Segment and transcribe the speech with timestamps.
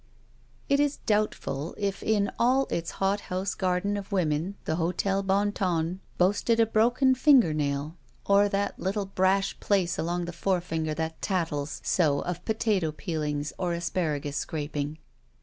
[0.67, 5.51] It is doubtf til if in all its hothouse garden of women the Hotel Bon
[5.51, 11.21] Ton boasted a broken finger nail or that little brash place along the forefinger that
[11.21, 14.97] tattles so of potato peeling or asparagus scraping.